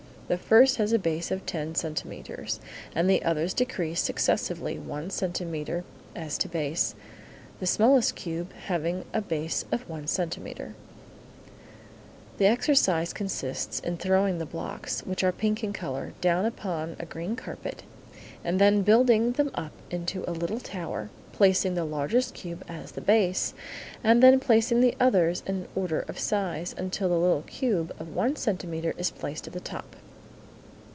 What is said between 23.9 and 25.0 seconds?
and then placing the